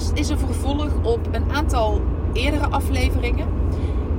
Podcast 0.00 0.18
is 0.18 0.28
een 0.28 0.38
vervolg 0.38 0.88
op 1.02 1.28
een 1.30 1.52
aantal 1.52 2.00
eerdere 2.32 2.66
afleveringen. 2.66 3.46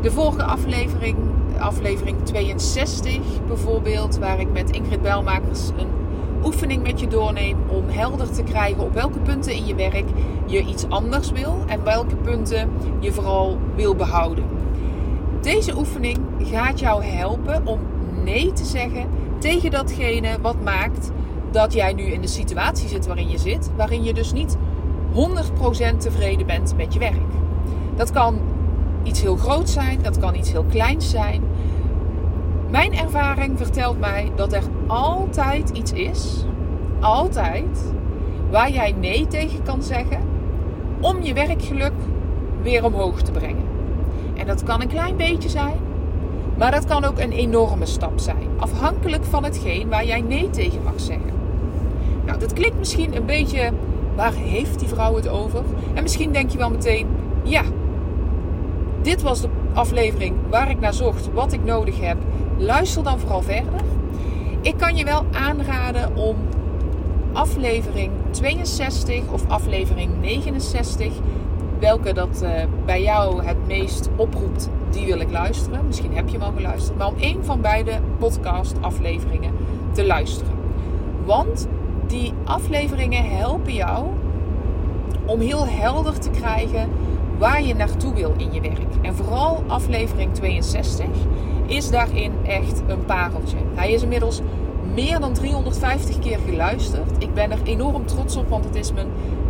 De 0.02 0.12
vorige 0.12 0.44
aflevering, 0.44 1.17
aflevering 1.59 2.17
62 2.23 3.20
bijvoorbeeld, 3.48 4.17
waar 4.17 4.40
ik 4.40 4.52
met 4.52 4.70
Ingrid 4.70 5.02
Bijlmakers 5.02 5.70
een 5.77 5.88
oefening 6.44 6.84
met 6.84 6.99
je 6.99 7.07
doorneem 7.07 7.57
om 7.67 7.90
helder 7.90 8.31
te 8.31 8.44
krijgen 8.44 8.84
op 8.84 8.94
welke 8.94 9.20
punten 9.20 9.54
in 9.54 9.66
je 9.66 9.76
werk 9.76 10.05
je 10.45 10.66
iets 10.66 10.90
anders 10.90 11.31
wil 11.31 11.57
en 11.67 11.84
welke 11.84 12.16
punten 12.16 12.70
je 12.99 13.12
vooral 13.12 13.57
wil 13.76 13.95
behouden. 13.95 14.43
Deze 15.41 15.77
oefening 15.77 16.18
gaat 16.43 16.79
jou 16.79 17.04
helpen 17.04 17.68
om 17.68 17.79
nee 18.23 18.54
te 18.54 18.66
zeggen 18.66 19.10
tegen 19.38 19.71
datgene 19.71 20.38
wat 20.41 20.63
maakt 20.63 21.12
dat 21.51 21.73
jij 21.73 21.93
nu 21.93 22.04
in 22.04 22.21
de 22.21 22.27
situatie 22.27 22.88
zit 22.88 23.07
waarin 23.07 23.29
je 23.29 23.38
zit, 23.38 23.71
waarin 23.76 24.04
je 24.04 24.13
dus 24.13 24.34
niet 24.34 24.57
100% 25.13 25.98
tevreden 25.98 26.48
bent 26.48 26.73
met 26.77 26.93
je 26.93 26.99
werk. 26.99 27.31
Dat 27.95 28.12
kan 28.12 28.40
iets 29.04 29.21
heel 29.21 29.35
groots 29.35 29.73
zijn, 29.73 29.99
dat 30.01 30.20
kan 30.20 30.35
iets 30.35 30.51
heel 30.51 30.65
kleins 30.70 31.09
zijn. 31.09 31.41
Mijn 32.70 32.93
ervaring 32.93 33.57
vertelt 33.57 33.99
mij 33.99 34.32
dat 34.35 34.54
er 34.54 34.63
altijd 34.87 35.70
iets 35.70 35.91
is, 35.91 36.45
altijd, 36.99 37.93
waar 38.49 38.71
jij 38.71 38.95
nee 38.99 39.27
tegen 39.27 39.63
kan 39.63 39.84
zeggen 39.84 40.20
om 40.99 41.21
je 41.21 41.34
werkgeluk 41.34 41.93
weer 42.62 42.85
omhoog 42.85 43.21
te 43.21 43.32
brengen. 43.32 43.65
En 44.35 44.48
dat 44.48 44.63
kan 44.63 44.82
een 44.82 44.87
klein 44.87 45.15
beetje 45.15 45.49
zijn, 45.49 45.77
maar 46.57 46.71
dat 46.71 46.85
kan 46.85 47.04
ook 47.04 47.20
een 47.20 47.32
enorme 47.32 47.85
stap 47.85 48.20
zijn, 48.20 48.48
afhankelijk 48.57 49.26
van 49.26 49.43
hetgeen 49.43 49.89
waar 49.89 50.05
jij 50.05 50.21
nee 50.21 50.49
tegen 50.49 50.84
mag 50.84 50.93
zeggen. 50.95 51.32
Nou, 52.26 52.39
dat 52.39 52.54
klinkt 52.54 52.77
misschien 52.77 53.15
een 53.15 53.26
beetje, 53.26 53.71
waar 54.21 54.33
heeft 54.33 54.79
die 54.79 54.87
vrouw 54.87 55.15
het 55.15 55.27
over? 55.27 55.63
En 55.93 56.01
misschien 56.01 56.31
denk 56.31 56.49
je 56.49 56.57
wel 56.57 56.69
meteen, 56.69 57.07
ja, 57.43 57.63
dit 59.01 59.21
was 59.21 59.41
de 59.41 59.49
aflevering 59.73 60.35
waar 60.49 60.69
ik 60.69 60.79
naar 60.79 60.93
zocht, 60.93 61.33
wat 61.33 61.53
ik 61.53 61.63
nodig 61.63 61.99
heb. 61.99 62.17
Luister 62.57 63.03
dan 63.03 63.19
vooral 63.19 63.41
verder. 63.41 63.81
Ik 64.61 64.77
kan 64.77 64.95
je 64.95 65.03
wel 65.03 65.25
aanraden 65.31 66.16
om 66.16 66.35
aflevering 67.33 68.11
62 68.31 69.22
of 69.31 69.47
aflevering 69.47 70.11
69, 70.19 71.13
welke 71.79 72.13
dat 72.13 72.41
uh, 72.44 72.49
bij 72.85 73.01
jou 73.01 73.44
het 73.44 73.67
meest 73.67 74.09
oproept, 74.16 74.69
die 74.89 75.05
wil 75.05 75.19
ik 75.19 75.31
luisteren. 75.31 75.88
Misschien 75.88 76.16
heb 76.16 76.29
je 76.29 76.38
hem 76.38 76.45
al 76.45 76.53
geluisterd, 76.55 76.97
maar 76.97 77.07
om 77.07 77.17
één 77.19 77.45
van 77.45 77.61
beide 77.61 77.99
podcast 78.17 78.75
afleveringen 78.81 79.53
te 79.91 80.05
luisteren. 80.05 80.53
Want 81.25 81.67
die 82.11 82.33
afleveringen 82.44 83.38
helpen 83.38 83.73
jou 83.73 84.05
om 85.25 85.39
heel 85.39 85.67
helder 85.67 86.19
te 86.19 86.29
krijgen 86.29 86.89
waar 87.38 87.63
je 87.63 87.75
naartoe 87.75 88.13
wil 88.13 88.33
in 88.38 88.53
je 88.53 88.61
werk. 88.61 88.95
En 89.01 89.16
vooral 89.16 89.63
aflevering 89.67 90.33
62 90.33 91.05
is 91.66 91.89
daarin 91.89 92.31
echt 92.45 92.81
een 92.88 93.05
pareltje. 93.05 93.57
Hij 93.75 93.91
is 93.91 94.01
inmiddels 94.01 94.41
meer 94.94 95.19
dan 95.19 95.33
350 95.33 96.19
keer 96.19 96.39
geluisterd. 96.45 97.23
Ik 97.23 97.33
ben 97.33 97.51
er 97.51 97.63
enorm 97.63 98.05
trots 98.05 98.35
op, 98.35 98.49
want 98.49 98.66
het 98.66 98.75
is 98.75 98.93
mijn 98.93 99.07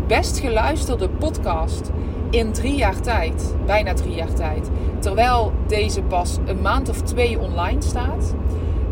best 0.08 0.40
geluisterde 0.40 1.10
podcast 1.10 1.92
in 2.30 2.52
drie 2.52 2.76
jaar 2.76 3.02
tijd. 3.02 3.56
Bijna 3.66 3.94
drie 3.94 4.16
jaar 4.16 4.34
tijd. 4.34 4.70
Terwijl 5.00 5.52
deze 5.68 6.02
pas 6.02 6.38
een 6.46 6.62
maand 6.62 6.90
of 6.90 7.02
twee 7.02 7.40
online 7.40 7.82
staat. 7.82 8.36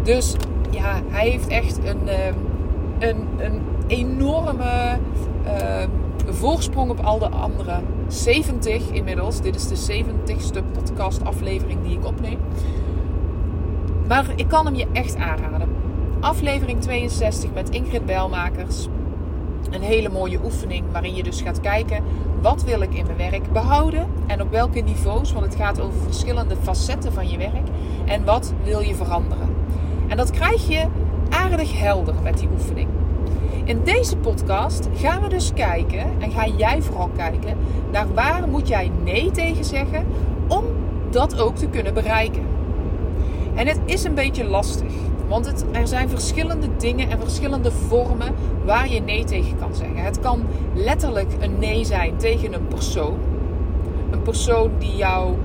Dus 0.04 0.36
ja, 0.70 1.02
hij 1.08 1.30
heeft 1.30 1.48
echt 1.48 1.78
een, 1.78 2.08
ehm, 2.08 2.34
een, 3.00 3.28
een 3.38 3.62
enorme 3.88 4.98
uh, 5.46 5.84
voorsprong 6.26 6.90
op 6.90 7.00
al 7.00 7.20
de 7.20 7.30
andere 7.30 7.80
70 8.08 8.90
inmiddels. 8.90 9.42
Dit 9.42 9.56
is 9.56 9.68
de 9.68 10.04
70ste 10.04 10.72
podcast 10.72 11.24
aflevering 11.24 11.84
die 11.84 11.98
ik 11.98 12.06
opneem. 12.06 12.40
Maar 14.08 14.26
ik 14.36 14.48
kan 14.48 14.66
hem 14.66 14.76
je 14.76 14.88
echt 14.94 15.16
aanraden. 15.16 15.70
Aflevering 16.20 16.82
62 16.82 17.54
met 17.54 17.70
Ingrid 17.70 18.06
Bijlmakers. 18.06 18.88
Een 19.70 19.82
hele 19.82 20.10
mooie 20.10 20.40
oefening 20.44 20.84
waarin 20.92 21.16
je 21.16 21.24
dus 21.24 21.42
gaat 21.42 21.60
kijken 21.60 22.04
wat 22.42 22.64
wil 22.64 22.82
ik 22.82 22.94
in 22.94 23.06
mijn 23.06 23.32
werk 23.32 23.52
behouden 23.52 24.08
en 24.28 24.42
op 24.42 24.52
welke 24.52 24.80
niveaus, 24.80 25.32
want 25.32 25.46
het 25.46 25.56
gaat 25.56 25.82
over 25.82 26.00
verschillende 26.00 26.56
facetten 26.62 27.14
van 27.14 27.30
je 27.30 27.38
werk 27.38 27.68
en 28.06 28.26
wat 28.26 28.54
wil 28.64 28.80
je 28.80 28.96
veranderen. 28.96 29.50
En 30.08 30.18
dat 30.18 30.32
krijg 30.32 30.68
je 30.68 30.86
aardig 31.30 31.80
helder 31.80 32.16
met 32.24 32.38
die 32.38 32.50
oefening. 32.54 32.88
In 33.64 33.82
deze 33.84 34.18
podcast 34.18 34.88
gaan 34.96 35.22
we 35.22 35.30
dus 35.30 35.54
kijken, 35.54 36.06
en 36.20 36.32
ga 36.32 36.48
jij 36.48 36.82
vooral 36.82 37.10
kijken, 37.16 37.58
naar 37.92 38.14
waar 38.14 38.48
moet 38.48 38.68
jij 38.68 38.92
nee 39.04 39.32
tegen 39.32 39.66
zeggen 39.66 40.06
om 40.48 40.64
dat 41.10 41.40
ook 41.40 41.56
te 41.56 41.68
kunnen 41.68 41.94
bereiken. 41.94 42.44
En 43.56 43.68
het 43.68 43.80
is 43.86 44.04
een 44.04 44.14
beetje 44.14 44.44
lastig, 44.44 44.92
want 45.28 45.66
er 45.72 45.88
zijn 45.88 46.10
verschillende 46.10 46.68
dingen 46.78 47.10
en 47.10 47.20
verschillende 47.20 47.72
vormen 47.72 48.36
waar 48.66 48.90
je 48.90 49.02
nee 49.02 49.24
tegen 49.24 49.58
kan 49.60 49.76
zeggen. 49.76 50.04
Het 50.04 50.20
kan 50.20 50.44
letterlijk 50.74 51.32
een 51.40 51.60
nee 51.60 51.86
zijn 51.86 52.18
tegen 52.18 52.54
een 52.54 52.68
persoon. 52.68 53.18
Een 54.12 54.22
persoon 54.22 54.72
die 54.80 54.96
jou 54.96 55.36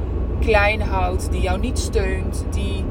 klein 0.41 0.81
houdt, 0.81 1.31
die 1.31 1.41
jou 1.41 1.61
niet 1.61 1.79
steunt, 1.79 2.45
die 2.51 2.85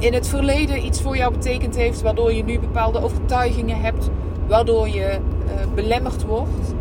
in 0.00 0.14
het 0.14 0.28
verleden 0.28 0.84
iets 0.84 1.02
voor 1.02 1.16
jou 1.16 1.32
betekend 1.32 1.76
heeft, 1.76 2.02
waardoor 2.02 2.32
je 2.32 2.44
nu 2.44 2.58
bepaalde 2.58 3.02
overtuigingen 3.02 3.80
hebt, 3.80 4.10
waardoor 4.46 4.88
je 4.88 5.18
uh, 5.44 5.74
belemmerd 5.74 6.24
wordt. 6.24 6.74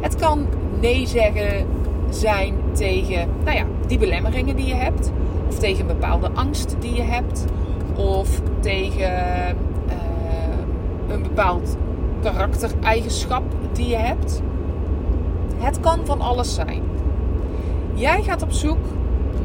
Het 0.00 0.16
kan 0.16 0.46
nee 0.80 1.06
zeggen 1.06 1.66
zijn 2.10 2.54
tegen 2.72 3.28
nou 3.44 3.56
ja, 3.56 3.64
die 3.86 3.98
belemmeringen 3.98 4.56
die 4.56 4.66
je 4.66 4.74
hebt, 4.74 5.12
of 5.48 5.58
tegen 5.58 5.80
een 5.80 5.86
bepaalde 5.86 6.30
angst 6.34 6.76
die 6.78 6.94
je 6.94 7.02
hebt, 7.02 7.44
of 7.96 8.40
tegen 8.60 9.10
uh, 9.88 9.94
een 11.08 11.22
bepaald 11.22 11.76
karaktereigenschap 12.22 13.42
die 13.72 13.88
je 13.88 13.96
hebt. 13.96 14.42
Het 15.56 15.80
kan 15.80 15.98
van 16.04 16.20
alles 16.20 16.54
zijn. 16.54 16.82
Jij 17.94 18.22
gaat 18.22 18.42
op 18.42 18.52
zoek 18.52 18.78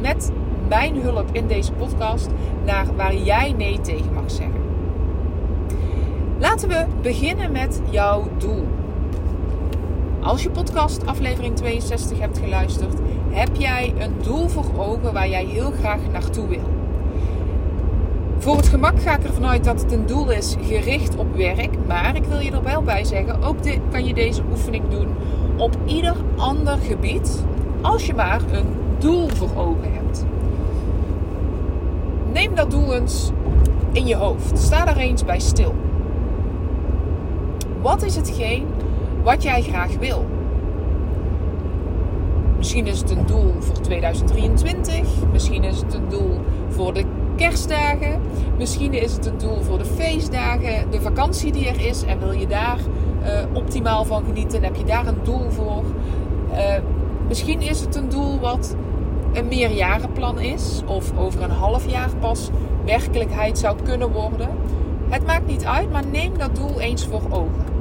met 0.01 0.31
mijn 0.67 1.01
hulp 1.01 1.29
in 1.31 1.47
deze 1.47 1.71
podcast 1.71 2.29
naar 2.65 2.85
waar 2.95 3.15
jij 3.15 3.53
nee 3.57 3.81
tegen 3.81 4.13
mag 4.13 4.31
zeggen. 4.31 4.61
Laten 6.39 6.69
we 6.69 6.85
beginnen 7.01 7.51
met 7.51 7.81
jouw 7.89 8.27
doel. 8.37 8.67
Als 10.21 10.43
je 10.43 10.49
podcast 10.49 11.05
aflevering 11.05 11.55
62 11.55 12.19
hebt 12.19 12.37
geluisterd, 12.37 12.93
heb 13.29 13.49
jij 13.57 13.93
een 13.97 14.13
doel 14.23 14.47
voor 14.47 14.66
ogen 14.78 15.13
waar 15.13 15.29
jij 15.29 15.45
heel 15.45 15.72
graag 15.72 15.99
naartoe 16.11 16.47
wil. 16.47 16.69
Voor 18.37 18.55
het 18.55 18.67
gemak 18.67 19.01
ga 19.01 19.17
ik 19.17 19.23
ervan 19.23 19.45
uit 19.45 19.63
dat 19.63 19.81
het 19.81 19.91
een 19.91 20.05
doel 20.05 20.31
is 20.31 20.55
gericht 20.61 21.16
op 21.16 21.35
werk, 21.35 21.78
maar 21.87 22.16
ik 22.16 22.23
wil 22.23 22.40
je 22.40 22.51
er 22.51 22.63
wel 22.63 22.81
bij 22.81 23.03
zeggen, 23.03 23.43
ook 23.43 23.57
kan 23.91 24.05
je 24.05 24.13
deze 24.13 24.41
oefening 24.51 24.90
doen 24.90 25.07
op 25.57 25.78
ieder 25.85 26.16
ander 26.35 26.78
gebied, 26.78 27.43
als 27.81 28.05
je 28.05 28.13
maar 28.13 28.41
een 28.51 28.67
doel 28.99 29.28
voor 29.29 29.49
ogen 29.55 29.93
hebt 29.93 30.04
neem 32.45 32.55
dat 32.55 32.71
doel 32.71 32.93
eens 32.93 33.31
in 33.91 34.07
je 34.07 34.15
hoofd. 34.15 34.59
Sta 34.59 34.85
daar 34.85 34.97
eens 34.97 35.25
bij 35.25 35.39
stil. 35.39 35.75
Wat 37.81 38.03
is 38.03 38.15
hetgeen 38.15 38.65
wat 39.23 39.43
jij 39.43 39.61
graag 39.61 39.97
wil? 39.97 40.25
Misschien 42.57 42.87
is 42.87 42.99
het 42.99 43.09
een 43.09 43.25
doel 43.25 43.53
voor 43.59 43.79
2023. 43.81 45.07
Misschien 45.31 45.63
is 45.63 45.79
het 45.79 45.93
een 45.93 46.09
doel 46.09 46.39
voor 46.69 46.93
de 46.93 47.03
kerstdagen. 47.35 48.21
Misschien 48.57 48.93
is 48.93 49.13
het 49.13 49.25
een 49.25 49.37
doel 49.37 49.61
voor 49.61 49.77
de 49.77 49.85
feestdagen, 49.85 50.91
de 50.91 51.01
vakantie 51.01 51.51
die 51.51 51.67
er 51.67 51.87
is. 51.87 52.03
En 52.03 52.19
wil 52.19 52.31
je 52.31 52.47
daar 52.47 52.79
uh, 53.23 53.29
optimaal 53.53 54.05
van 54.05 54.23
genieten? 54.25 54.63
Heb 54.63 54.75
je 54.75 54.83
daar 54.83 55.07
een 55.07 55.19
doel 55.23 55.49
voor? 55.49 55.83
Uh, 56.51 56.57
misschien 57.27 57.61
is 57.61 57.79
het 57.81 57.95
een 57.95 58.09
doel 58.09 58.39
wat 58.39 58.75
een 59.35 59.47
meerjarenplan 59.47 60.40
is, 60.40 60.82
of 60.85 61.17
over 61.17 61.43
een 61.43 61.52
half 61.52 61.90
jaar 61.90 62.09
pas 62.20 62.49
werkelijkheid 62.85 63.58
zou 63.58 63.78
kunnen 63.84 64.11
worden. 64.11 64.49
Het 65.09 65.26
maakt 65.26 65.47
niet 65.47 65.66
uit, 65.66 65.91
maar 65.91 66.05
neem 66.11 66.37
dat 66.37 66.55
doel 66.55 66.79
eens 66.79 67.05
voor 67.05 67.22
ogen. 67.29 67.73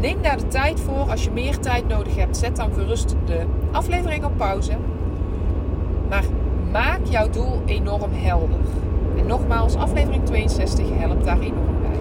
Neem 0.00 0.22
daar 0.22 0.36
de 0.36 0.48
tijd 0.48 0.80
voor. 0.80 1.10
Als 1.10 1.24
je 1.24 1.30
meer 1.30 1.58
tijd 1.58 1.88
nodig 1.88 2.16
hebt, 2.16 2.36
zet 2.36 2.56
dan 2.56 2.72
gerust 2.72 3.14
de 3.24 3.44
aflevering 3.70 4.24
op 4.24 4.36
pauze. 4.36 4.72
Maar 6.08 6.24
maak 6.72 7.00
jouw 7.02 7.30
doel 7.30 7.62
enorm 7.64 8.10
helder. 8.12 8.58
En 9.18 9.26
nogmaals, 9.26 9.76
aflevering 9.76 10.24
62 10.24 10.86
helpt 10.92 11.24
daar 11.24 11.40
enorm 11.40 11.80
bij. 11.80 11.98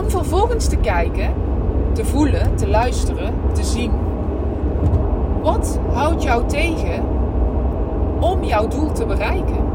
Om 0.00 0.10
vervolgens 0.10 0.68
te 0.68 0.76
kijken, 0.76 1.34
te 1.92 2.04
voelen, 2.04 2.56
te 2.56 2.68
luisteren, 2.68 3.34
te 3.52 3.64
zien. 3.64 3.90
Wat 5.42 5.80
houdt 5.92 6.22
jou 6.22 6.46
tegen 6.46 7.04
om 8.20 8.44
jouw 8.44 8.68
doel 8.68 8.92
te 8.92 9.06
bereiken? 9.06 9.70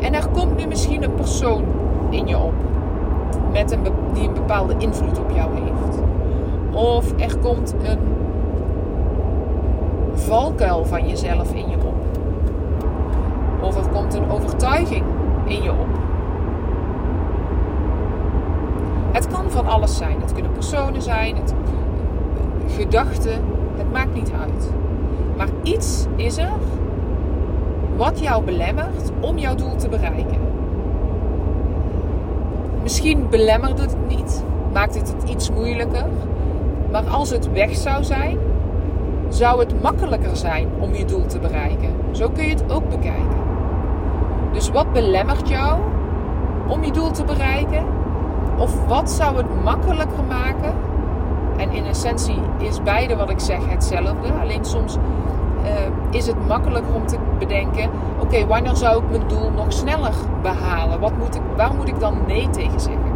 En 0.00 0.14
er 0.14 0.28
komt 0.28 0.56
nu 0.56 0.66
misschien 0.66 1.02
een 1.02 1.14
persoon 1.14 1.64
in 2.10 2.26
je 2.26 2.38
op 2.38 2.54
met 3.52 3.72
een, 3.72 3.80
die 4.12 4.28
een 4.28 4.34
bepaalde 4.34 4.74
invloed 4.78 5.18
op 5.18 5.30
jou 5.34 5.50
heeft. 5.54 5.98
Of 6.72 7.12
er 7.20 7.36
komt 7.38 7.74
een 7.82 7.98
valkuil 10.14 10.84
van 10.84 11.08
jezelf 11.08 11.52
in 11.52 11.68
je 11.70 11.76
op. 11.76 11.94
Of 13.60 13.76
er 13.76 13.88
komt 13.92 14.14
een 14.14 14.30
overtuiging 14.30 15.04
in 15.46 15.62
je 15.62 15.70
op. 15.70 16.11
Het 19.12 19.28
kan 19.28 19.50
van 19.50 19.66
alles 19.66 19.96
zijn. 19.96 20.20
Het 20.20 20.32
kunnen 20.32 20.52
personen 20.52 21.02
zijn, 21.02 21.36
het, 21.36 21.54
gedachten. 22.76 23.40
Het 23.76 23.92
maakt 23.92 24.14
niet 24.14 24.32
uit. 24.40 24.70
Maar 25.36 25.48
iets 25.62 26.06
is 26.16 26.36
er 26.36 26.52
wat 27.96 28.20
jou 28.20 28.44
belemmert 28.44 29.10
om 29.20 29.38
jouw 29.38 29.54
doel 29.54 29.76
te 29.76 29.88
bereiken. 29.88 30.40
Misschien 32.82 33.28
belemmert 33.30 33.80
het 33.80 33.96
niet, 34.08 34.44
maakt 34.72 34.94
het 34.94 35.14
het 35.16 35.30
iets 35.30 35.50
moeilijker. 35.50 36.06
Maar 36.90 37.04
als 37.04 37.30
het 37.30 37.52
weg 37.52 37.76
zou 37.76 38.04
zijn, 38.04 38.38
zou 39.28 39.60
het 39.60 39.82
makkelijker 39.82 40.36
zijn 40.36 40.68
om 40.78 40.94
je 40.94 41.04
doel 41.04 41.26
te 41.26 41.38
bereiken. 41.38 41.90
Zo 42.10 42.28
kun 42.28 42.44
je 42.44 42.50
het 42.50 42.72
ook 42.72 42.88
bekijken. 42.88 43.40
Dus 44.52 44.70
wat 44.70 44.92
belemmert 44.92 45.48
jou 45.48 45.80
om 46.68 46.84
je 46.84 46.92
doel 46.92 47.10
te 47.10 47.24
bereiken? 47.24 47.84
Of 48.62 48.86
wat 48.86 49.10
zou 49.10 49.36
het 49.36 49.64
makkelijker 49.64 50.24
maken? 50.28 50.74
En 51.56 51.70
in 51.70 51.84
essentie 51.84 52.40
is 52.58 52.82
beide 52.82 53.16
wat 53.16 53.30
ik 53.30 53.40
zeg 53.40 53.68
hetzelfde. 53.68 54.32
Alleen 54.40 54.64
soms 54.64 54.96
uh, 54.96 55.70
is 56.10 56.26
het 56.26 56.46
makkelijker 56.48 56.94
om 56.94 57.06
te 57.06 57.16
bedenken: 57.38 57.90
oké, 58.20 58.46
wanneer 58.46 58.76
zou 58.76 59.02
ik 59.02 59.10
mijn 59.10 59.28
doel 59.28 59.50
nog 59.50 59.72
sneller 59.72 60.12
behalen? 60.42 61.00
Wat 61.00 61.18
moet 61.18 61.34
ik, 61.34 61.40
waar 61.56 61.74
moet 61.74 61.88
ik 61.88 62.00
dan 62.00 62.14
nee 62.26 62.50
tegen 62.50 62.80
zeggen? 62.80 63.12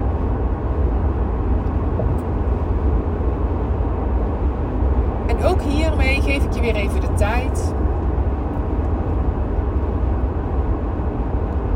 En 5.27 5.45
ook 5.45 5.61
hiermee 5.63 6.21
geef 6.23 6.45
ik 6.45 6.53
je 6.53 6.61
weer 6.61 6.77
even 6.77 7.01
de 7.01 7.15
tijd. 7.15 7.75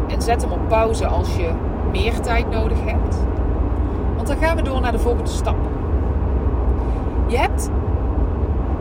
En 0.08 0.22
zet 0.22 0.42
hem 0.42 0.52
op 0.52 0.68
pauze 0.68 1.06
als 1.06 1.36
je 1.36 1.50
meer 1.92 2.20
tijd 2.20 2.50
nodig 2.50 2.78
hebt. 2.84 3.18
Gaan 4.40 4.56
we 4.56 4.62
door 4.62 4.80
naar 4.80 4.92
de 4.92 4.98
volgende 4.98 5.30
stap. 5.30 5.56
Je 7.26 7.38
hebt 7.38 7.70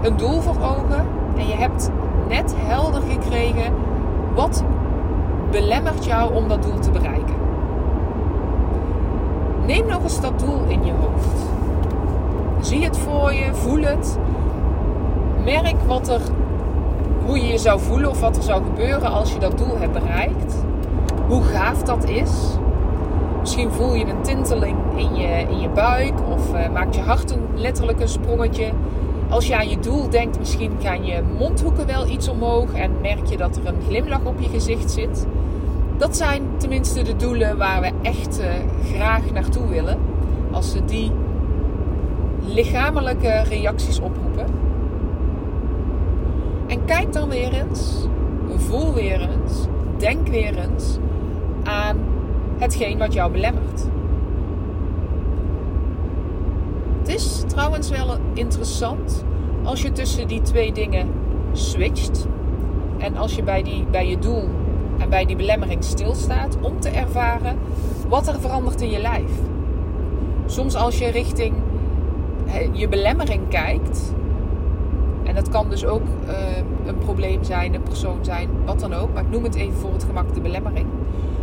een 0.02 0.18
doel 0.18 0.42
voor 0.42 0.56
ogen 0.56 1.06
en 1.36 1.48
je 1.48 1.56
hebt 1.56 1.90
net 2.28 2.56
helder 2.58 3.02
gekregen 3.02 3.74
wat 4.36 4.64
belemmert 5.52 6.06
jou 6.06 6.34
om 6.34 6.48
dat 6.48 6.64
doel 6.64 6.80
te 6.80 6.92
bereiken. 6.92 7.36
Neem 9.66 9.88
nog 9.88 10.04
eens 10.04 10.22
dat 10.22 10.40
doel 10.40 10.64
in 10.68 10.86
je 10.86 10.92
hoofd. 10.92 11.50
Zie 12.60 12.84
het 12.84 12.98
voor 12.98 13.34
je, 13.34 13.54
voel 13.54 13.82
het. 13.82 14.18
Merk 15.44 15.82
wat 15.88 16.08
er, 16.08 16.22
hoe 17.26 17.40
je 17.40 17.48
je 17.48 17.58
zou 17.58 17.80
voelen 17.80 18.10
of 18.10 18.20
wat 18.20 18.38
er 18.38 18.44
zou 18.44 18.64
gebeuren 18.64 19.12
als 19.12 19.34
je 19.34 19.40
dat 19.40 19.58
doel 19.58 19.78
hebt 19.78 19.94
bereikt. 19.94 20.64
Hoe 21.28 21.44
gaaf 21.44 21.84
dat 21.84 22.04
is. 22.04 22.59
Misschien 23.50 23.72
voel 23.72 23.94
je 23.94 24.06
een 24.06 24.22
tinteling 24.22 24.78
in 24.96 25.16
je, 25.16 25.28
in 25.50 25.60
je 25.60 25.70
buik 25.70 26.14
of 26.32 26.54
uh, 26.54 26.70
maakt 26.70 26.96
je 26.96 27.02
hart 27.02 27.32
een, 27.32 27.42
letterlijk 27.56 28.00
een 28.00 28.08
sprongetje. 28.08 28.72
Als 29.30 29.48
je 29.48 29.56
aan 29.56 29.70
je 29.70 29.80
doel 29.80 30.10
denkt, 30.10 30.40
misschien 30.40 30.72
gaan 30.80 31.06
je 31.06 31.24
mondhoeken 31.38 31.86
wel 31.86 32.08
iets 32.08 32.28
omhoog 32.28 32.74
en 32.74 32.92
merk 33.02 33.26
je 33.26 33.38
dat 33.38 33.58
er 33.58 33.68
een 33.68 33.82
glimlach 33.88 34.24
op 34.24 34.40
je 34.40 34.50
gezicht 34.50 34.92
zit. 34.92 35.26
Dat 35.98 36.18
zijn 36.18 36.42
tenminste 36.58 37.02
de 37.02 37.16
doelen 37.16 37.58
waar 37.58 37.82
we 37.82 37.92
echt 38.02 38.40
uh, 38.40 38.46
graag 38.94 39.32
naartoe 39.32 39.68
willen. 39.68 39.98
Als 40.52 40.72
ze 40.72 40.86
die 40.86 41.12
lichamelijke 42.46 43.44
reacties 43.50 44.00
oproepen. 44.00 44.46
En 46.68 46.86
kijk 46.86 47.14
dan 47.14 47.30
weer 47.30 47.54
eens, 47.54 48.08
voel 48.56 48.94
weer 48.94 49.22
eens, 49.22 49.66
denk 49.98 50.28
weer 50.28 50.58
eens 50.58 50.98
aan 51.64 52.09
hetgeen 52.60 52.98
wat 52.98 53.14
jou 53.14 53.32
belemmert. 53.32 53.86
Het 57.00 57.08
is 57.08 57.44
trouwens 57.48 57.90
wel 57.90 58.18
interessant 58.34 59.24
als 59.64 59.82
je 59.82 59.92
tussen 59.92 60.28
die 60.28 60.42
twee 60.42 60.74
dingen 60.74 61.08
switcht. 61.52 62.28
En 62.98 63.18
als 63.18 63.36
je 63.36 63.44
bij, 63.44 63.64
die, 63.64 63.86
bij 63.92 64.08
je 64.08 64.20
doel 64.20 64.44
en 64.98 65.10
bij 65.10 65.26
die 65.26 65.36
belemmering 65.36 65.84
stilstaat 65.84 66.58
om 66.62 66.80
te 66.80 66.90
ervaren 66.90 67.58
wat 68.08 68.28
er 68.28 68.40
verandert 68.40 68.82
in 68.82 68.90
je 68.90 69.00
lijf. 69.00 69.32
Soms 70.46 70.76
als 70.76 71.00
je 71.00 71.08
richting 71.08 71.54
je 72.72 72.88
belemmering 72.88 73.48
kijkt, 73.48 74.14
en 75.24 75.36
dat 75.36 75.50
kan 75.50 75.70
dus 75.70 75.86
ook 75.86 76.02
uh, 76.28 76.34
een 76.86 76.98
probleem 76.98 77.44
zijn, 77.44 77.74
een 77.74 77.84
persoon 77.84 78.18
zijn, 78.22 78.50
wat 78.66 78.80
dan 78.80 78.94
ook, 78.94 79.14
maar 79.14 79.24
ik 79.24 79.30
noem 79.30 79.44
het 79.44 79.56
even 79.56 79.80
voor 79.80 79.94
het 79.94 80.04
gemak 80.04 80.34
de 80.34 80.42
belemmering. 80.42 80.86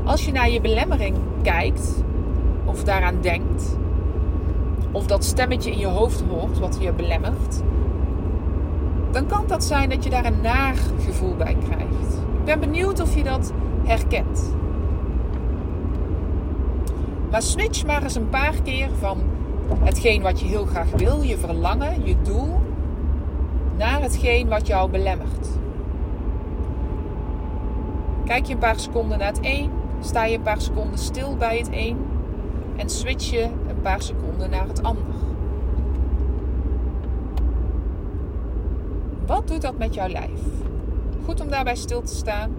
Als 0.06 0.24
je 0.24 0.32
naar 0.32 0.50
je 0.50 0.60
belemmering 0.60 1.16
kijkt, 1.42 2.04
of 2.64 2.84
daaraan 2.84 3.20
denkt, 3.20 3.78
of 4.90 5.06
dat 5.06 5.24
stemmetje 5.24 5.70
in 5.70 5.78
je 5.78 5.86
hoofd 5.86 6.22
hoort 6.28 6.58
wat 6.58 6.76
je 6.80 6.92
belemmert, 6.92 7.62
dan 9.10 9.26
kan 9.26 9.44
dat 9.46 9.64
zijn 9.64 9.88
dat 9.88 10.04
je 10.04 10.10
daar 10.10 10.24
een 10.24 10.40
naar 10.40 10.74
gevoel 11.04 11.36
bij 11.36 11.56
krijgt. 11.64 12.14
Ik 12.38 12.44
ben 12.44 12.60
benieuwd 12.60 13.00
of 13.00 13.14
je 13.16 13.22
dat 13.22 13.52
herkent. 13.84 14.54
Maar 17.30 17.42
switch 17.42 17.86
maar 17.86 18.02
eens 18.02 18.14
een 18.14 18.28
paar 18.28 18.54
keer 18.62 18.88
van 18.98 19.18
hetgeen 19.78 20.22
wat 20.22 20.40
je 20.40 20.46
heel 20.46 20.64
graag 20.64 20.90
wil, 20.96 21.22
je 21.22 21.36
verlangen, 21.36 22.06
je 22.06 22.16
doel, 22.22 22.60
naar 23.76 24.02
hetgeen 24.02 24.48
wat 24.48 24.66
jou 24.66 24.90
belemmert. 24.90 25.48
Kijk 28.24 28.46
je 28.46 28.52
een 28.52 28.58
paar 28.58 28.80
seconden 28.80 29.18
naar 29.18 29.28
het 29.28 29.38
een, 29.42 29.70
sta 30.06 30.24
je 30.24 30.36
een 30.36 30.42
paar 30.42 30.60
seconden 30.60 30.98
stil 30.98 31.36
bij 31.36 31.58
het 31.58 31.68
een 31.70 31.96
en 32.76 32.90
switch 32.90 33.30
je 33.30 33.42
een 33.42 33.80
paar 33.82 34.02
seconden 34.02 34.50
naar 34.50 34.66
het 34.68 34.82
ander. 34.82 35.14
Wat 39.26 39.48
doet 39.48 39.62
dat 39.62 39.78
met 39.78 39.94
jouw 39.94 40.08
lijf? 40.08 40.40
Goed 41.24 41.40
om 41.40 41.48
daarbij 41.48 41.76
stil 41.76 42.02
te 42.02 42.14
staan. 42.14 42.50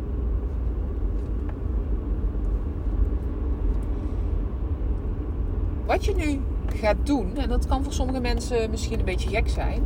Wat 5.86 6.06
je 6.06 6.16
nu 6.16 6.42
gaat 6.76 6.98
doen, 7.04 7.38
en 7.38 7.50
dat 7.50 7.68
kan 7.68 7.84
voor 7.84 7.94
sommige 7.94 8.20
mensen 8.20 8.70
misschien 8.70 9.00
een 9.00 9.06
beetje 9.06 9.30
gek 9.30 9.50
zijn, 9.50 9.84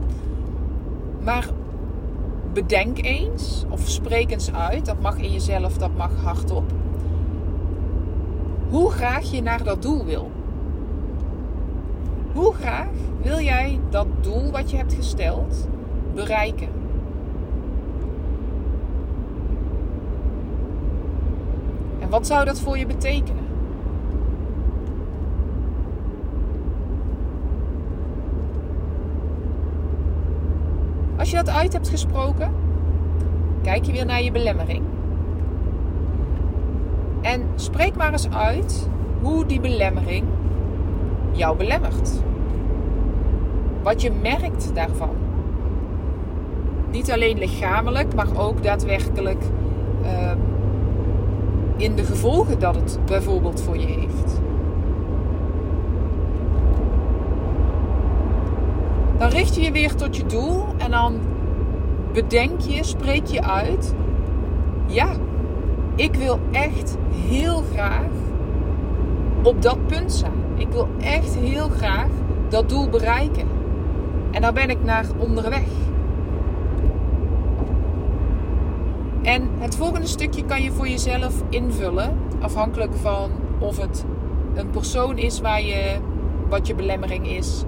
maar 1.23 1.49
bedenk 2.53 3.03
eens 3.03 3.65
of 3.69 3.89
spreek 3.89 4.31
eens 4.31 4.53
uit, 4.53 4.85
dat 4.85 5.01
mag 5.01 5.17
in 5.17 5.31
jezelf, 5.31 5.77
dat 5.77 5.95
mag 5.97 6.11
hardop, 6.23 6.71
hoe 8.71 8.91
graag 8.91 9.31
je 9.31 9.41
naar 9.41 9.63
dat 9.63 9.81
doel 9.81 10.05
wil. 10.05 10.31
Hoe 12.33 12.53
graag 12.53 12.87
wil 13.21 13.39
jij 13.39 13.79
dat 13.89 14.07
doel 14.21 14.51
wat 14.51 14.71
je 14.71 14.77
hebt 14.77 14.93
gesteld 14.93 15.67
bereiken? 16.13 16.67
En 21.99 22.09
wat 22.09 22.27
zou 22.27 22.45
dat 22.45 22.59
voor 22.59 22.77
je 22.77 22.85
betekenen? 22.85 23.49
Als 31.17 31.29
je 31.29 31.35
dat 31.35 31.49
uit 31.49 31.73
hebt 31.73 31.89
gesproken, 31.89 32.51
kijk 33.61 33.85
je 33.85 33.91
weer 33.91 34.05
naar 34.05 34.21
je 34.21 34.31
belemmering. 34.31 34.83
En 37.31 37.47
spreek 37.55 37.95
maar 37.95 38.11
eens 38.11 38.29
uit 38.29 38.89
hoe 39.21 39.45
die 39.45 39.59
belemmering 39.59 40.25
jou 41.31 41.57
belemmert. 41.57 42.11
Wat 43.83 44.01
je 44.01 44.11
merkt 44.21 44.75
daarvan. 44.75 45.15
Niet 46.91 47.11
alleen 47.11 47.37
lichamelijk, 47.37 48.15
maar 48.15 48.37
ook 48.37 48.63
daadwerkelijk 48.63 49.43
ehm, 50.03 50.37
in 51.77 51.95
de 51.95 52.03
gevolgen 52.03 52.59
dat 52.59 52.75
het 52.75 52.99
bijvoorbeeld 53.05 53.61
voor 53.61 53.77
je 53.77 53.87
heeft. 53.87 54.41
Dan 59.17 59.29
richt 59.29 59.55
je 59.55 59.61
je 59.61 59.71
weer 59.71 59.95
tot 59.95 60.17
je 60.17 60.25
doel 60.25 60.65
en 60.77 60.91
dan 60.91 61.19
bedenk 62.13 62.59
je, 62.59 62.83
spreek 62.83 63.25
je 63.25 63.43
uit. 63.43 63.93
Ja, 64.85 65.09
ik 65.95 66.15
wil 66.15 66.39
echt 66.51 66.97
heel 67.15 67.63
graag 67.73 68.09
op 69.43 69.61
dat 69.61 69.87
punt 69.87 70.13
zijn. 70.13 70.31
Ik 70.55 70.67
wil 70.71 70.87
echt 70.99 71.35
heel 71.35 71.69
graag 71.69 72.09
dat 72.49 72.69
doel 72.69 72.89
bereiken. 72.89 73.47
En 74.31 74.41
daar 74.41 74.53
ben 74.53 74.69
ik 74.69 74.83
naar 74.83 75.05
onderweg. 75.17 75.67
En 79.21 79.49
het 79.57 79.75
volgende 79.75 80.07
stukje 80.07 80.45
kan 80.45 80.61
je 80.61 80.71
voor 80.71 80.87
jezelf 80.87 81.43
invullen, 81.49 82.17
afhankelijk 82.39 82.95
van 82.95 83.31
of 83.59 83.77
het 83.77 84.05
een 84.53 84.69
persoon 84.69 85.17
is 85.17 85.39
waar 85.39 85.61
je, 85.61 85.97
wat 86.49 86.67
je 86.67 86.75
belemmering 86.75 87.27
is, 87.27 87.63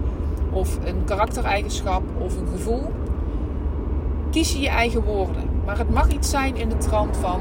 of 0.52 0.78
een 0.86 1.04
karaktereigenschap 1.06 2.04
of 2.20 2.38
een 2.38 2.48
gevoel. 2.48 2.92
Kies 4.32 4.54
je 4.54 4.60
je 4.60 4.70
eigen 4.70 5.04
woorden. 5.04 5.44
Maar 5.66 5.78
het 5.78 5.90
mag 5.90 6.12
iets 6.12 6.30
zijn 6.30 6.56
in 6.56 6.70
de 6.70 6.78
trant 6.78 7.18
van. 7.18 7.40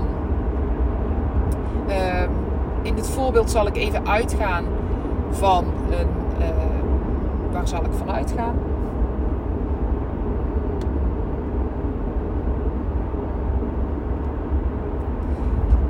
Uh, 1.89 2.23
in 2.83 2.95
dit 2.95 3.09
voorbeeld 3.09 3.51
zal 3.51 3.67
ik 3.67 3.77
even 3.77 4.09
uitgaan 4.09 4.65
van 5.31 5.65
een. 5.91 6.09
Uh, 6.39 6.47
waar 7.53 7.69
zal 7.69 7.85
ik 7.85 7.93
van 7.93 8.13
uitgaan? 8.13 8.55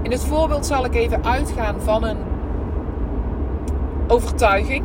In 0.03 0.11
het 0.11 0.25
voorbeeld 0.25 0.67
zal 0.67 0.85
ik 0.85 0.95
even 0.95 1.25
uitgaan 1.25 1.75
van 1.79 2.05
een 2.05 2.17
overtuiging. 4.07 4.85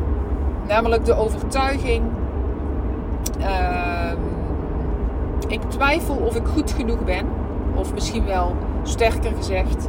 Namelijk 0.68 1.04
de 1.04 1.14
overtuiging. 1.14 2.02
Uh, 3.40 4.12
ik 5.48 5.60
twijfel 5.68 6.14
of 6.14 6.36
ik 6.36 6.46
goed 6.46 6.70
genoeg 6.70 7.04
ben. 7.04 7.26
Of 7.74 7.94
misschien 7.94 8.24
wel 8.24 8.54
sterker 8.82 9.32
gezegd. 9.36 9.88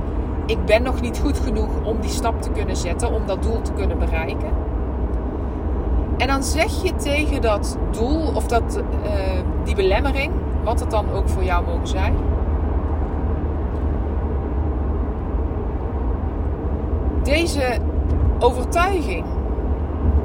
Ik 0.49 0.65
ben 0.65 0.83
nog 0.83 1.01
niet 1.01 1.19
goed 1.19 1.39
genoeg 1.39 1.69
om 1.83 2.01
die 2.01 2.09
stap 2.09 2.41
te 2.41 2.49
kunnen 2.49 2.75
zetten. 2.75 3.13
Om 3.13 3.25
dat 3.25 3.43
doel 3.43 3.61
te 3.61 3.71
kunnen 3.73 3.99
bereiken. 3.99 4.49
En 6.17 6.27
dan 6.27 6.43
zeg 6.43 6.83
je 6.83 6.95
tegen 6.95 7.41
dat 7.41 7.77
doel 7.91 8.31
of 8.33 8.47
dat, 8.47 8.81
uh, 9.03 9.11
die 9.63 9.75
belemmering. 9.75 10.31
Wat 10.63 10.79
het 10.79 10.91
dan 10.91 11.11
ook 11.11 11.29
voor 11.29 11.43
jou 11.43 11.65
mogen 11.65 11.87
zijn 11.87 12.15
deze 17.29 17.77
overtuiging. 18.39 19.25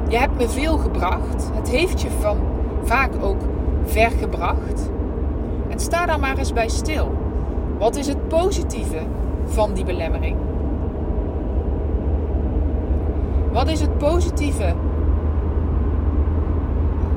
Je 0.07 0.17
hebt 0.17 0.37
me 0.37 0.49
veel 0.49 0.77
gebracht. 0.77 1.49
Het 1.53 1.69
heeft 1.69 2.01
je 2.01 2.09
van 2.19 2.37
vaak 2.83 3.11
ook 3.21 3.41
ver 3.83 4.11
gebracht. 4.11 4.89
En 5.69 5.79
sta 5.79 6.05
daar 6.05 6.19
maar 6.19 6.37
eens 6.37 6.53
bij 6.53 6.69
stil. 6.69 7.11
Wat 7.77 7.95
is 7.95 8.07
het 8.07 8.27
positieve 8.27 9.01
van 9.45 9.73
die 9.73 9.85
belemmering? 9.85 10.37
Wat 13.51 13.67
is 13.67 13.81
het 13.81 13.97
positieve 13.97 14.73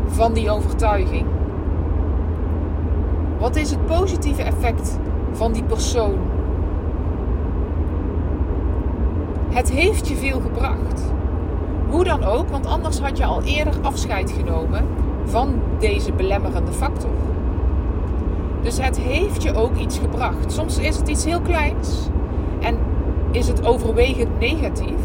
van 0.07 0.33
die 0.33 0.51
overtuiging? 0.51 1.27
Wat 3.39 3.57
is 3.57 3.71
het 3.71 3.87
positieve 3.87 4.43
effect 4.43 4.99
van 5.33 5.53
die 5.53 5.65
persoon 5.65 6.19
Het 9.59 9.71
heeft 9.71 10.09
je 10.09 10.17
veel 10.17 10.41
gebracht. 10.41 11.13
Hoe 11.89 12.05
dan 12.05 12.25
ook, 12.25 12.49
want 12.49 12.67
anders 12.67 12.99
had 13.01 13.19
je 13.19 13.25
al 13.25 13.43
eerder 13.43 13.75
afscheid 13.83 14.31
genomen 14.31 14.85
van 15.25 15.61
deze 15.79 16.13
belemmerende 16.13 16.73
factor. 16.73 17.11
Dus 18.63 18.81
het 18.81 18.99
heeft 18.99 19.43
je 19.43 19.55
ook 19.55 19.77
iets 19.77 19.99
gebracht. 19.99 20.53
Soms 20.53 20.79
is 20.79 20.97
het 20.97 21.09
iets 21.09 21.25
heel 21.25 21.41
kleins 21.41 22.09
en 22.61 22.79
is 23.31 23.49
het 23.49 23.67
overwegend 23.67 24.39
negatief, 24.39 25.01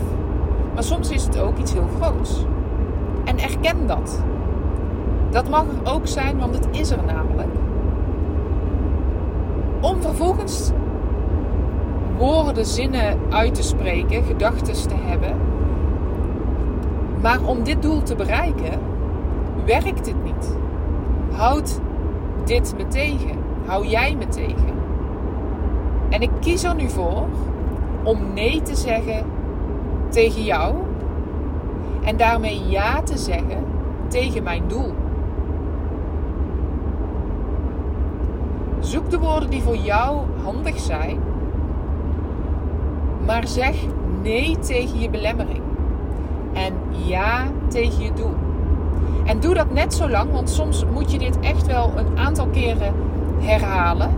maar 0.73 0.83
soms 0.83 1.09
is 1.09 1.23
het 1.23 1.39
ook 1.39 1.57
iets 1.57 1.73
heel 1.73 1.87
groots. 1.99 2.45
En 3.23 3.39
erken 3.39 3.87
dat. 3.87 4.23
Dat 5.29 5.49
mag 5.49 5.63
er 5.63 5.93
ook 5.93 6.07
zijn, 6.07 6.39
want 6.39 6.55
het 6.55 6.67
is 6.71 6.91
er 6.91 7.03
namelijk. 7.05 7.49
Om 9.81 10.01
vervolgens 10.01 10.71
woorden, 12.17 12.65
zinnen 12.65 13.17
uit 13.29 13.55
te 13.55 13.63
spreken, 13.63 14.23
gedachten 14.23 14.87
te 14.87 14.95
hebben. 14.95 15.35
Maar 17.21 17.43
om 17.45 17.63
dit 17.63 17.81
doel 17.81 18.03
te 18.03 18.15
bereiken, 18.15 18.79
werkt 19.65 20.05
dit 20.05 20.23
niet. 20.23 20.57
Houd 21.31 21.79
dit 22.45 22.73
me 22.77 22.87
tegen. 22.87 23.42
Hou 23.65 23.87
jij 23.87 24.15
me 24.15 24.27
tegen. 24.27 24.73
En 26.09 26.21
ik 26.21 26.29
kies 26.39 26.63
er 26.63 26.75
nu 26.75 26.89
voor 26.89 27.27
om 28.03 28.33
nee 28.33 28.61
te 28.61 28.75
zeggen 28.75 29.25
tegen 30.09 30.43
jou. 30.43 30.75
En 32.03 32.17
daarmee 32.17 32.67
ja 32.67 33.01
te 33.01 33.17
zeggen 33.17 33.63
tegen 34.07 34.43
mijn 34.43 34.63
doel. 34.67 34.93
Zoek 38.79 39.09
de 39.09 39.19
woorden 39.19 39.49
die 39.49 39.61
voor 39.61 39.77
jou 39.77 40.17
handig 40.43 40.79
zijn 40.79 41.19
maar 43.25 43.47
zeg 43.47 43.75
nee 44.21 44.59
tegen 44.59 44.99
je 44.99 45.09
belemmering. 45.09 45.61
En 46.53 46.73
ja 47.05 47.47
tegen 47.67 48.03
je 48.03 48.13
doel. 48.13 48.33
En 49.25 49.39
doe 49.39 49.53
dat 49.53 49.71
net 49.71 49.93
zo 49.93 50.09
lang, 50.09 50.31
want 50.31 50.49
soms 50.49 50.85
moet 50.93 51.11
je 51.11 51.17
dit 51.17 51.39
echt 51.39 51.65
wel 51.65 51.91
een 51.95 52.17
aantal 52.17 52.47
keren 52.47 52.93
herhalen. 53.43 54.09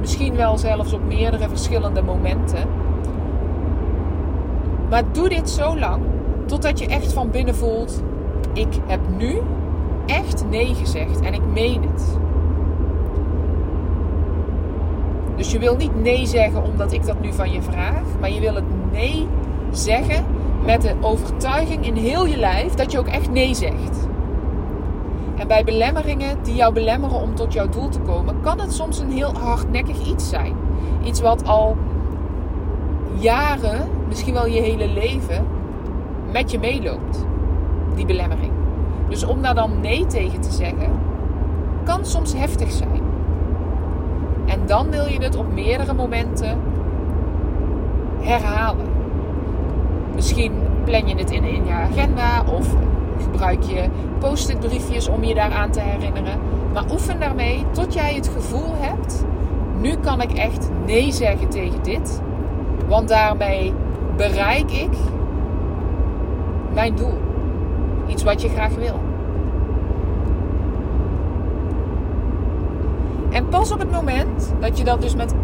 Misschien 0.00 0.36
wel 0.36 0.58
zelfs 0.58 0.92
op 0.92 1.04
meerdere 1.06 1.48
verschillende 1.48 2.02
momenten. 2.02 2.68
Maar 4.90 5.02
doe 5.12 5.28
dit 5.28 5.50
zo 5.50 5.78
lang 5.78 6.02
totdat 6.46 6.78
je 6.78 6.86
echt 6.86 7.12
van 7.12 7.30
binnen 7.30 7.54
voelt: 7.54 8.02
ik 8.52 8.74
heb 8.86 9.00
nu 9.16 9.40
echt 10.06 10.44
nee 10.50 10.74
gezegd 10.74 11.20
en 11.20 11.34
ik 11.34 11.42
meen 11.52 11.82
het. 11.82 12.18
Dus 15.36 15.52
je 15.52 15.58
wil 15.58 15.76
niet 15.76 16.02
nee 16.02 16.26
zeggen 16.26 16.62
omdat 16.62 16.92
ik 16.92 17.06
dat 17.06 17.20
nu 17.20 17.32
van 17.32 17.52
je 17.52 17.62
vraag, 17.62 18.02
maar 18.20 18.30
je 18.30 18.40
wil 18.40 18.54
het 18.54 18.92
nee 18.92 19.26
zeggen 19.70 20.24
met 20.64 20.82
de 20.82 20.94
overtuiging 21.00 21.86
in 21.86 21.94
heel 21.94 22.26
je 22.26 22.36
lijf 22.36 22.74
dat 22.74 22.92
je 22.92 22.98
ook 22.98 23.06
echt 23.06 23.30
nee 23.30 23.54
zegt. 23.54 24.08
En 25.36 25.48
bij 25.48 25.64
belemmeringen 25.64 26.42
die 26.42 26.54
jou 26.54 26.72
belemmeren 26.72 27.20
om 27.20 27.34
tot 27.34 27.52
jouw 27.52 27.68
doel 27.68 27.88
te 27.88 28.00
komen, 28.00 28.40
kan 28.40 28.60
het 28.60 28.72
soms 28.72 28.98
een 28.98 29.10
heel 29.10 29.32
hardnekkig 29.38 30.06
iets 30.06 30.28
zijn. 30.28 30.54
Iets 31.02 31.20
wat 31.20 31.46
al 31.46 31.76
jaren, 33.18 33.88
misschien 34.08 34.34
wel 34.34 34.46
je 34.46 34.60
hele 34.60 34.88
leven, 34.88 35.46
met 36.32 36.50
je 36.50 36.58
meeloopt. 36.58 37.26
Die 37.94 38.06
belemmering. 38.06 38.52
Dus 39.08 39.24
om 39.24 39.42
daar 39.42 39.54
dan 39.54 39.80
nee 39.80 40.06
tegen 40.06 40.40
te 40.40 40.52
zeggen, 40.52 40.90
kan 41.84 42.06
soms 42.06 42.34
heftig 42.34 42.70
zijn. 42.70 43.02
En 44.46 44.60
dan 44.66 44.90
wil 44.90 45.06
je 45.06 45.22
het 45.22 45.36
op 45.36 45.52
meerdere 45.52 45.94
momenten 45.94 46.58
herhalen. 48.20 48.86
Misschien 50.14 50.52
plan 50.84 51.08
je 51.08 51.14
het 51.14 51.30
in, 51.30 51.44
in 51.44 51.64
je 51.64 51.72
agenda 51.72 52.44
of 52.56 52.74
gebruik 53.22 53.62
je 53.62 53.88
post-it 54.18 54.60
briefjes 54.60 55.08
om 55.08 55.24
je 55.24 55.34
daaraan 55.34 55.70
te 55.70 55.80
herinneren. 55.80 56.38
Maar 56.72 56.84
oefen 56.92 57.20
daarmee 57.20 57.64
tot 57.70 57.94
jij 57.94 58.14
het 58.14 58.28
gevoel 58.28 58.74
hebt: 58.78 59.24
nu 59.80 59.96
kan 59.96 60.20
ik 60.20 60.32
echt 60.32 60.70
nee 60.86 61.12
zeggen 61.12 61.48
tegen 61.48 61.82
dit. 61.82 62.20
Want 62.88 63.08
daarmee 63.08 63.74
bereik 64.16 64.70
ik 64.70 64.96
mijn 66.72 66.94
doel. 66.94 67.18
Iets 68.06 68.22
wat 68.22 68.42
je 68.42 68.48
graag 68.48 68.74
wil. 68.74 69.00
En 73.30 73.48
pas 73.48 73.72
op 73.72 73.78
het 73.78 73.90
moment 73.90 74.54
dat 74.60 74.78
je 74.78 74.84
dat 74.84 75.00
dus 75.00 75.14
met 75.14 75.34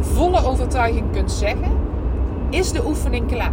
volle 0.00 0.44
overtuiging 0.44 1.10
kunt 1.12 1.32
zeggen, 1.32 1.72
is 2.50 2.72
de 2.72 2.86
oefening 2.86 3.26
klaar. 3.26 3.52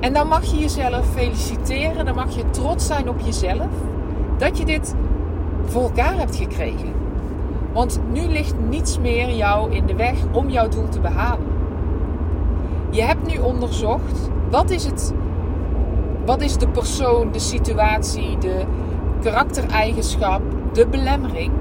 En 0.00 0.12
dan 0.12 0.28
mag 0.28 0.44
je 0.44 0.58
jezelf 0.58 1.06
feliciteren, 1.14 2.04
dan 2.04 2.14
mag 2.14 2.36
je 2.36 2.50
trots 2.50 2.86
zijn 2.86 3.08
op 3.08 3.20
jezelf 3.20 3.68
dat 4.36 4.58
je 4.58 4.64
dit 4.64 4.94
voor 5.64 5.82
elkaar 5.82 6.16
hebt 6.16 6.36
gekregen. 6.36 6.92
Want 7.72 8.00
nu 8.12 8.20
ligt 8.20 8.54
niets 8.68 8.98
meer 8.98 9.30
jou 9.30 9.72
in 9.72 9.86
de 9.86 9.94
weg 9.94 10.14
om 10.32 10.48
jouw 10.48 10.68
doel 10.68 10.88
te 10.88 11.00
behalen. 11.00 11.46
Je 12.90 13.02
hebt 13.02 13.26
nu 13.26 13.38
onderzocht 13.38 14.30
wat 14.50 14.70
is 14.70 14.84
het, 14.84 15.12
wat 16.24 16.40
is 16.40 16.56
de 16.56 16.68
persoon, 16.68 17.32
de 17.32 17.38
situatie, 17.38 18.38
de 18.38 18.64
karaktereigenschap 19.22 20.40
de 20.72 20.86
belemmering 20.86 21.52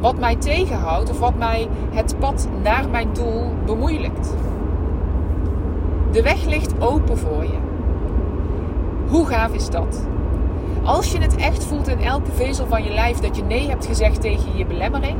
wat 0.00 0.18
mij 0.18 0.36
tegenhoudt 0.36 1.10
of 1.10 1.18
wat 1.18 1.38
mij 1.38 1.68
het 1.90 2.18
pad 2.18 2.48
naar 2.62 2.88
mijn 2.90 3.08
doel 3.12 3.42
bemoeilijkt. 3.66 4.34
De 6.10 6.22
weg 6.22 6.44
ligt 6.44 6.72
open 6.78 7.18
voor 7.18 7.42
je. 7.42 7.58
Hoe 9.08 9.26
gaaf 9.26 9.52
is 9.52 9.70
dat? 9.70 10.06
Als 10.84 11.12
je 11.12 11.18
het 11.18 11.36
echt 11.36 11.64
voelt 11.64 11.88
in 11.88 12.00
elke 12.00 12.32
vezel 12.32 12.66
van 12.66 12.84
je 12.84 12.90
lijf 12.90 13.18
dat 13.18 13.36
je 13.36 13.42
nee 13.42 13.68
hebt 13.68 13.86
gezegd 13.86 14.20
tegen 14.20 14.56
je 14.56 14.66
belemmering, 14.66 15.16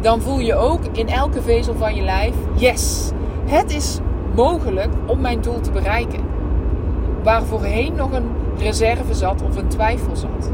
dan 0.00 0.20
voel 0.20 0.38
je 0.38 0.54
ook 0.54 0.80
in 0.92 1.08
elke 1.08 1.42
vezel 1.42 1.74
van 1.74 1.94
je 1.94 2.02
lijf: 2.02 2.34
yes, 2.54 3.10
het 3.46 3.74
is 3.74 3.98
mogelijk 4.34 4.92
om 5.06 5.20
mijn 5.20 5.40
doel 5.40 5.60
te 5.60 5.70
bereiken. 5.70 6.20
Waar 7.22 7.42
voorheen 7.42 7.94
nog 7.94 8.12
een 8.12 8.28
reserve 8.58 9.14
zat 9.14 9.42
of 9.42 9.56
een 9.56 9.68
twijfel 9.68 10.16
zat. 10.16 10.50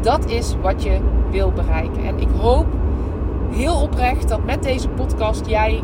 Dat 0.00 0.30
is 0.30 0.54
wat 0.62 0.82
je 0.82 0.98
wil 1.30 1.52
bereiken. 1.52 2.04
En 2.04 2.18
ik 2.18 2.28
hoop 2.40 2.66
heel 3.50 3.82
oprecht 3.82 4.28
dat 4.28 4.44
met 4.44 4.62
deze 4.62 4.88
podcast 4.88 5.46
jij 5.46 5.82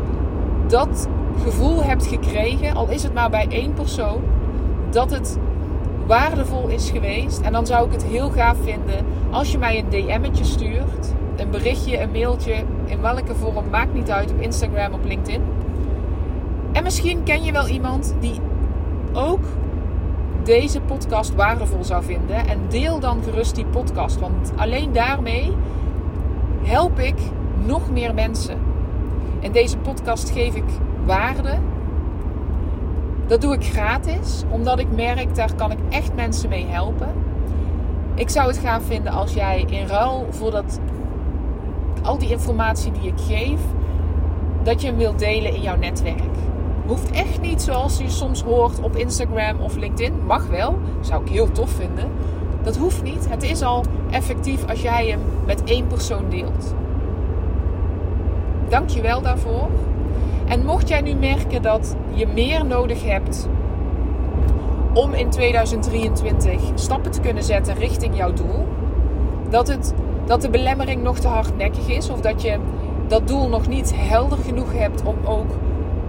dat 0.67 1.07
gevoel 1.39 1.83
hebt 1.83 2.05
gekregen, 2.05 2.75
al 2.75 2.89
is 2.89 3.03
het 3.03 3.13
maar 3.13 3.29
bij 3.29 3.45
één 3.49 3.73
persoon, 3.73 4.21
dat 4.89 5.11
het 5.11 5.37
waardevol 6.05 6.67
is 6.67 6.89
geweest. 6.89 7.39
En 7.39 7.51
dan 7.51 7.65
zou 7.65 7.85
ik 7.85 7.91
het 7.91 8.03
heel 8.03 8.29
gaaf 8.29 8.57
vinden 8.63 9.05
als 9.31 9.51
je 9.51 9.57
mij 9.57 9.79
een 9.79 9.89
DM'tje 9.89 10.43
stuurt, 10.43 11.13
een 11.35 11.49
berichtje, 11.49 11.99
een 11.99 12.11
mailtje, 12.11 12.63
in 12.85 13.01
welke 13.01 13.35
vorm, 13.35 13.69
maakt 13.69 13.93
niet 13.93 14.11
uit, 14.11 14.31
op 14.31 14.41
Instagram, 14.41 14.93
op 14.93 15.05
LinkedIn. 15.05 15.41
En 16.71 16.83
misschien 16.83 17.23
ken 17.23 17.43
je 17.43 17.51
wel 17.51 17.67
iemand 17.67 18.15
die 18.19 18.39
ook 19.13 19.43
deze 20.43 20.81
podcast 20.81 21.35
waardevol 21.35 21.83
zou 21.83 22.03
vinden. 22.03 22.47
En 22.47 22.59
deel 22.69 22.99
dan 22.99 23.23
gerust 23.23 23.55
die 23.55 23.65
podcast. 23.65 24.19
Want 24.19 24.51
alleen 24.55 24.91
daarmee 24.91 25.53
help 26.63 26.99
ik 26.99 27.15
nog 27.65 27.91
meer 27.91 28.13
mensen. 28.13 28.57
In 29.39 29.51
deze 29.51 29.77
podcast 29.77 30.29
geef 30.29 30.55
ik 30.55 30.63
waarde. 31.07 31.53
Dat 33.27 33.41
doe 33.41 33.53
ik 33.53 33.65
gratis, 33.65 34.43
omdat 34.49 34.79
ik 34.79 34.95
merk 34.95 35.35
daar 35.35 35.53
kan 35.55 35.71
ik 35.71 35.77
echt 35.89 36.15
mensen 36.15 36.49
mee 36.49 36.65
helpen. 36.65 37.09
Ik 38.15 38.29
zou 38.29 38.47
het 38.47 38.57
gaaf 38.57 38.83
vinden 38.83 39.11
als 39.11 39.33
jij 39.33 39.65
in 39.69 39.87
ruil 39.87 40.27
voor 40.29 40.51
dat, 40.51 40.79
al 42.01 42.17
die 42.17 42.29
informatie 42.29 42.91
die 42.91 43.07
ik 43.07 43.19
geef, 43.27 43.59
dat 44.63 44.81
je 44.81 44.87
hem 44.87 44.97
wilt 44.97 45.19
delen 45.19 45.53
in 45.53 45.61
jouw 45.61 45.77
netwerk. 45.77 46.21
Hoeft 46.85 47.11
echt 47.11 47.41
niet 47.41 47.61
zoals 47.61 47.97
je 47.97 48.09
soms 48.09 48.43
hoort 48.43 48.79
op 48.79 48.95
Instagram 48.95 49.59
of 49.59 49.75
LinkedIn. 49.75 50.25
Mag 50.25 50.47
wel, 50.47 50.77
zou 51.01 51.23
ik 51.23 51.29
heel 51.29 51.51
tof 51.51 51.69
vinden. 51.69 52.09
Dat 52.63 52.77
hoeft 52.77 53.03
niet. 53.03 53.29
Het 53.29 53.43
is 53.43 53.61
al 53.61 53.83
effectief 54.09 54.69
als 54.69 54.81
jij 54.81 55.07
hem 55.07 55.19
met 55.45 55.63
één 55.63 55.87
persoon 55.87 56.29
deelt. 56.29 56.75
Dank 58.69 58.89
je 58.89 59.01
wel 59.01 59.21
daarvoor. 59.21 59.69
En 60.47 60.65
mocht 60.65 60.87
jij 60.87 61.01
nu 61.01 61.13
merken 61.13 61.61
dat 61.61 61.95
je 62.13 62.27
meer 62.27 62.65
nodig 62.65 63.03
hebt 63.03 63.47
om 64.93 65.13
in 65.13 65.29
2023 65.29 66.61
stappen 66.75 67.11
te 67.11 67.21
kunnen 67.21 67.43
zetten 67.43 67.75
richting 67.75 68.17
jouw 68.17 68.33
doel, 68.33 68.67
dat, 69.49 69.67
het, 69.67 69.93
dat 70.25 70.41
de 70.41 70.49
belemmering 70.49 71.03
nog 71.03 71.19
te 71.19 71.27
hardnekkig 71.27 71.87
is 71.87 72.09
of 72.09 72.21
dat 72.21 72.41
je 72.41 72.57
dat 73.07 73.27
doel 73.27 73.49
nog 73.49 73.67
niet 73.67 73.93
helder 73.95 74.37
genoeg 74.37 74.73
hebt 74.73 75.03
om 75.03 75.15
ook 75.25 75.51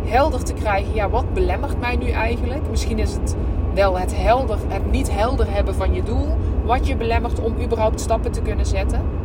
helder 0.04 0.45
te 0.45 0.52
krijgen, 0.52 0.95
ja, 0.95 1.11
wat 1.11 1.35
belemmert 1.35 1.80
mij 1.80 1.97
nu 1.97 2.11
eigenlijk? 2.11 2.71
Misschien 2.71 2.99
is 2.99 3.12
het 3.12 3.37
wel 3.75 3.99
het, 3.99 4.16
helder, 4.16 4.59
het 4.68 4.90
niet 4.90 5.11
helder 5.12 5.47
hebben 5.50 5.75
van 5.75 5.94
je 5.94 6.03
doel, 6.03 6.29
wat 6.64 6.87
je 6.87 6.96
belemmert 6.96 7.40
om 7.40 7.55
überhaupt 7.62 8.01
stappen 8.01 8.31
te 8.31 8.42
kunnen 8.42 8.66
zetten. 8.66 9.17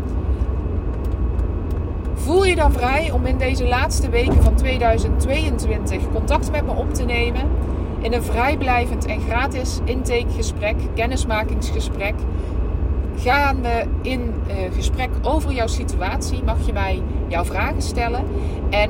Voel 2.24 2.46
je 2.46 2.56
dan 2.56 2.72
vrij 2.72 3.12
om 3.12 3.26
in 3.26 3.38
deze 3.38 3.68
laatste 3.68 4.10
weken 4.10 4.44
van 4.44 4.56
2022 4.56 6.12
contact 6.12 6.52
met 6.52 6.66
me 6.66 6.72
op 6.72 6.94
te 6.94 7.04
nemen 7.04 7.42
in 8.02 8.14
een 8.14 8.24
vrijblijvend 8.24 9.06
en 9.06 9.22
gratis 9.22 9.80
intakegesprek, 9.84 10.76
kennismakingsgesprek. 10.96 12.14
Gaan 13.18 13.62
we 13.62 13.86
in 14.02 14.34
uh, 14.48 14.54
gesprek 14.76 15.10
over 15.22 15.52
jouw 15.52 15.68
situatie, 15.68 16.44
mag 16.44 16.66
je 16.66 16.74
mij 16.74 17.02
jouw 17.28 17.46
vragen 17.46 17.82
stellen 17.82 18.24
en 18.70 18.90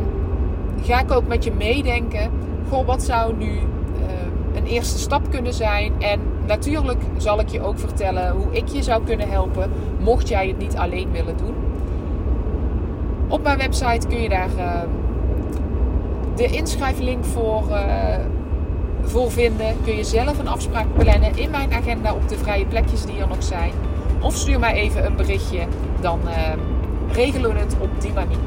ga 0.81 1.01
ik 1.01 1.11
ook 1.11 1.27
met 1.27 1.43
je 1.43 1.51
meedenken. 1.51 2.31
Goh, 2.69 2.85
wat 2.85 3.03
zou 3.03 3.35
nu 3.35 3.51
uh, 3.51 3.59
een 4.53 4.65
eerste 4.65 4.99
stap 4.99 5.31
kunnen 5.31 5.53
zijn? 5.53 5.93
En 5.99 6.19
natuurlijk 6.45 7.01
zal 7.17 7.39
ik 7.39 7.49
je 7.49 7.61
ook 7.61 7.79
vertellen 7.79 8.31
hoe 8.31 8.47
ik 8.51 8.67
je 8.67 8.83
zou 8.83 9.03
kunnen 9.03 9.29
helpen, 9.29 9.71
mocht 9.99 10.27
jij 10.27 10.47
het 10.47 10.57
niet 10.57 10.75
alleen 10.75 11.11
willen 11.11 11.37
doen. 11.37 11.53
Op 13.33 13.43
mijn 13.43 13.57
website 13.57 14.07
kun 14.07 14.21
je 14.21 14.29
daar 14.29 14.49
uh, 14.57 14.81
de 16.35 16.45
inschrijflink 16.45 17.25
voor, 17.25 17.63
uh, 17.69 18.15
voor 19.03 19.31
vinden. 19.31 19.75
Kun 19.83 19.95
je 19.95 20.03
zelf 20.03 20.39
een 20.39 20.47
afspraak 20.47 20.85
plannen 20.97 21.37
in 21.37 21.49
mijn 21.49 21.73
agenda 21.73 22.13
op 22.13 22.29
de 22.29 22.37
vrije 22.37 22.65
plekjes 22.65 23.05
die 23.05 23.19
er 23.19 23.27
nog 23.27 23.43
zijn. 23.43 23.71
Of 24.21 24.35
stuur 24.35 24.59
mij 24.59 24.73
even 24.73 25.05
een 25.05 25.15
berichtje, 25.15 25.59
dan 26.01 26.19
regelen 27.11 27.53
we 27.53 27.59
het 27.59 27.75
op 27.79 28.01
die 28.01 28.13
manier. 28.13 28.37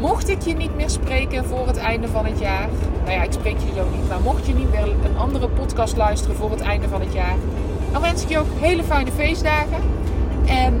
Mocht 0.00 0.28
ik 0.28 0.42
je 0.42 0.54
niet 0.54 0.76
meer 0.76 0.90
spreken 0.90 1.44
voor 1.44 1.66
het 1.66 1.76
einde 1.76 2.08
van 2.08 2.26
het 2.26 2.38
jaar. 2.38 2.68
Nou 3.04 3.16
ja, 3.16 3.22
ik 3.22 3.32
spreek 3.32 3.58
je 3.58 3.72
zo 3.76 3.84
niet. 3.96 4.08
Maar 4.08 4.20
mocht 4.20 4.46
je 4.46 4.54
niet 4.54 4.70
meer 4.70 4.82
een 4.82 5.18
andere 5.18 5.48
podcast 5.48 5.96
luisteren 5.96 6.36
voor 6.36 6.50
het 6.50 6.60
einde 6.60 6.88
van 6.88 7.00
het 7.00 7.12
jaar. 7.12 7.36
Dan 7.92 8.02
wens 8.02 8.22
ik 8.22 8.28
je 8.28 8.38
ook 8.38 8.60
hele 8.60 8.82
fijne 8.82 9.12
feestdagen. 9.12 9.82
En 10.46 10.80